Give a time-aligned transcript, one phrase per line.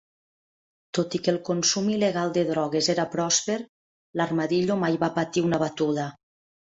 [0.97, 3.59] Tot i que el consum il·legal de drogues era pròsper,
[4.21, 6.09] l'Armadillo mai va patir una batuda.